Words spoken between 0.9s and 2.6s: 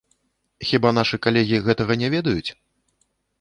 нашы калегі гэтага не ведаюць?